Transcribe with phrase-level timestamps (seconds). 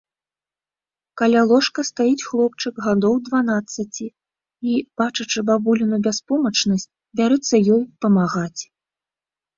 [1.21, 4.71] Каля ложка стаіць хлопчык гадоў дванаццаці і,
[5.03, 8.61] бачачы бабуліну бяспомачнасць, бярэцца ёй памагаць.